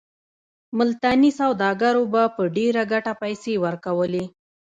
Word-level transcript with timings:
ملتاني 0.77 1.31
سوداګرو 1.39 2.03
به 2.13 2.23
په 2.35 2.43
ډېره 2.57 2.83
ګټه 2.93 3.13
پیسې 3.21 3.53
ورکولې. 3.65 4.25